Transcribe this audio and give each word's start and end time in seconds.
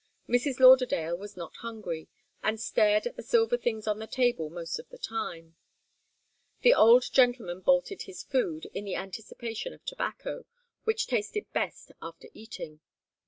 Mrs. 0.27 0.59
Lauderdale 0.59 1.15
was 1.15 1.37
not 1.37 1.57
hungry, 1.57 2.07
and 2.41 2.59
stared 2.59 3.05
at 3.05 3.17
the 3.17 3.21
silver 3.21 3.55
things 3.55 3.85
on 3.85 3.99
the 3.99 4.07
table 4.07 4.49
most 4.49 4.79
of 4.79 4.89
the 4.89 4.97
time. 4.97 5.55
The 6.61 6.73
old 6.73 7.13
gentleman 7.13 7.59
bolted 7.61 8.01
his 8.01 8.23
food 8.23 8.65
in 8.73 8.83
the 8.83 8.95
anticipation 8.95 9.73
of 9.73 9.85
tobacco, 9.85 10.45
which 10.85 11.05
tasted 11.05 11.53
best 11.53 11.91
after 12.01 12.29
eating. 12.33 12.79